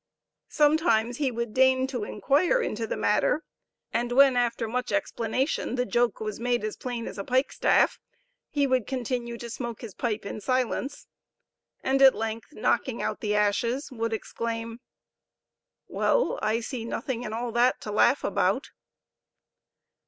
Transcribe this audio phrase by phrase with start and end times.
[0.49, 3.43] Sometimes he would deign to inquire into the matter,
[3.93, 7.99] and when, after much explanation, the joke was made as plain as a pike staff,
[8.49, 11.05] he would continue to smoke his pipe in silence,
[11.83, 14.79] and at length, knocking out the ashes, would exclaim,
[15.87, 16.39] "Well!
[16.41, 18.71] I see nothing in all that to laugh about."